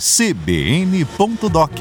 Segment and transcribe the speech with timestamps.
[0.00, 1.78] cbn.doc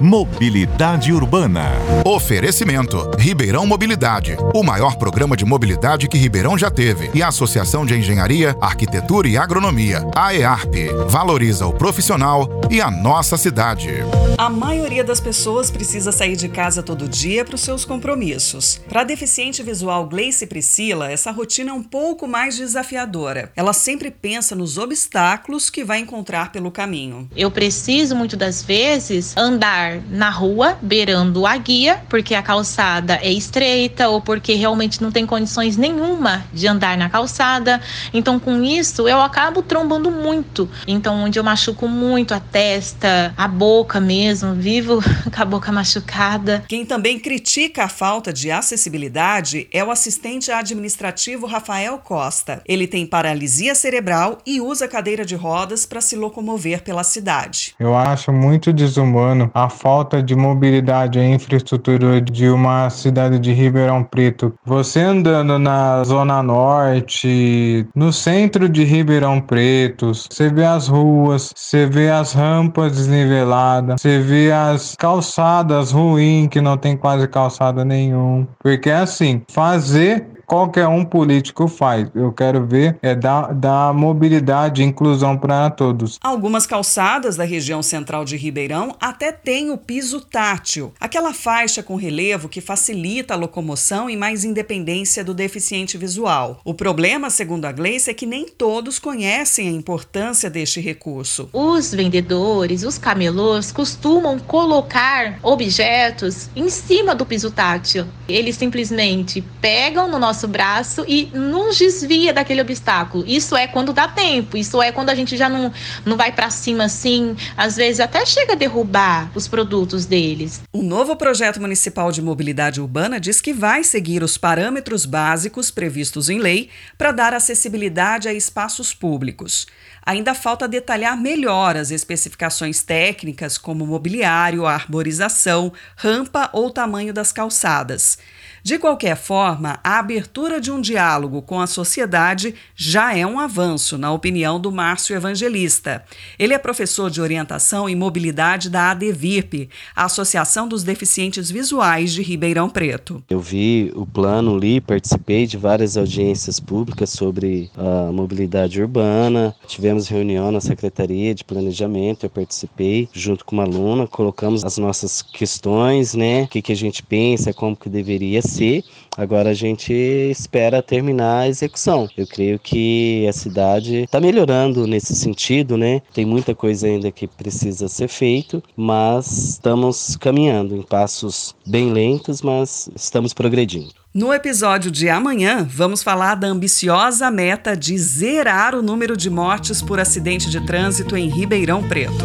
[0.00, 1.72] Mobilidade Urbana.
[2.04, 7.84] Oferecimento: Ribeirão Mobilidade, o maior programa de mobilidade que Ribeirão já teve, e a Associação
[7.84, 10.74] de Engenharia, Arquitetura e Agronomia, a EARP,
[11.08, 13.90] valoriza o profissional e a nossa cidade.
[14.38, 18.78] A maioria das pessoas precisa sair de casa todo dia para os seus compromissos.
[18.86, 23.50] Para a deficiente visual Gleice Priscila, essa rotina é um pouco mais desafiadora.
[23.56, 27.30] Ela sempre pensa nos obstáculos que vai encontrar pelo caminho.
[27.34, 33.32] Eu preciso muitas das vezes andar na rua beirando a guia, porque a calçada é
[33.32, 37.80] estreita ou porque realmente não tem condições nenhuma de andar na calçada.
[38.12, 40.68] Então, com isso, eu acabo trombando muito.
[40.86, 44.25] Então, onde eu machuco muito a testa, a boca mesmo,
[44.56, 45.00] vivo
[45.34, 46.64] com a boca machucada.
[46.68, 52.62] Quem também critica a falta de acessibilidade é o assistente administrativo Rafael Costa.
[52.66, 57.74] Ele tem paralisia cerebral e usa cadeira de rodas para se locomover pela cidade.
[57.78, 64.02] Eu acho muito desumano a falta de mobilidade e infraestrutura de uma cidade de Ribeirão
[64.02, 64.54] Preto.
[64.64, 71.86] Você andando na zona norte, no centro de Ribeirão Preto, você vê as ruas, você
[71.86, 78.46] vê as rampas desniveladas, você vê as calçadas ruins que não tem quase calçada nenhum.
[78.58, 82.08] Porque assim, fazer qualquer um político faz.
[82.14, 86.18] Eu quero ver é dar, dar mobilidade e inclusão para todos.
[86.22, 91.96] Algumas calçadas da região central de Ribeirão até têm o piso tátil, aquela faixa com
[91.96, 96.60] relevo que facilita a locomoção e mais independência do deficiente visual.
[96.64, 101.48] O problema, segundo a Gleice, é que nem todos conhecem a importância deste recurso.
[101.52, 108.06] Os vendedores, os camelôs costumam colocar objetos em cima do piso tátil.
[108.28, 113.24] Eles simplesmente pegam no nosso nosso braço e nos desvia daquele obstáculo.
[113.26, 115.72] Isso é quando dá tempo, isso é quando a gente já não,
[116.04, 120.60] não vai para cima assim, às vezes até chega a derrubar os produtos deles.
[120.74, 126.28] O novo projeto municipal de mobilidade urbana diz que vai seguir os parâmetros básicos previstos
[126.28, 126.68] em lei
[126.98, 129.66] para dar acessibilidade a espaços públicos.
[130.04, 138.18] Ainda falta detalhar melhor as especificações técnicas, como mobiliário, arborização, rampa ou tamanho das calçadas.
[138.66, 140.25] De qualquer forma, a abertura
[140.60, 146.04] de um diálogo com a sociedade já é um avanço, na opinião do Márcio Evangelista.
[146.38, 152.22] Ele é professor de orientação e mobilidade da ADVIRP, a Associação dos Deficientes Visuais de
[152.22, 153.22] Ribeirão Preto.
[153.28, 159.54] Eu vi o plano ali, participei de várias audiências públicas sobre a mobilidade urbana.
[159.66, 165.22] Tivemos reunião na Secretaria de Planejamento, eu participei junto com uma aluna, colocamos as nossas
[165.22, 166.44] questões, né?
[166.44, 168.84] O que, que a gente pensa, como que deveria ser.
[169.16, 172.08] Agora a gente espera terminar a execução.
[172.16, 176.02] Eu creio que a cidade está melhorando nesse sentido, né?
[176.12, 182.42] Tem muita coisa ainda que precisa ser feito, mas estamos caminhando em passos bem lentos,
[182.42, 183.92] mas estamos progredindo.
[184.16, 189.82] No episódio de amanhã, vamos falar da ambiciosa meta de zerar o número de mortes
[189.82, 192.24] por acidente de trânsito em Ribeirão Preto.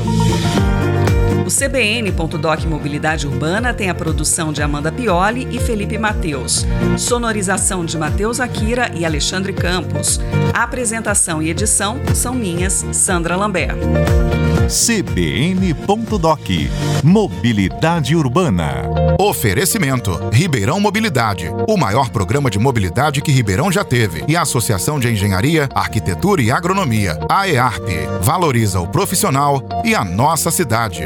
[1.52, 6.66] CBN.doc Mobilidade Urbana tem a produção de Amanda Pioli e Felipe Mateus,
[6.98, 10.20] sonorização de Mateus Akira e Alexandre Campos.
[10.54, 13.76] A apresentação e edição são minhas, Sandra Lambert.
[14.70, 16.50] cbn.doc
[17.04, 19.01] Mobilidade Urbana.
[19.22, 25.00] Oferecimento: Ribeirão Mobilidade, o maior programa de mobilidade que Ribeirão já teve, e a Associação
[25.00, 27.88] de Engenharia, Arquitetura e Agronomia, a EARP,
[28.20, 31.04] valoriza o profissional e a nossa cidade.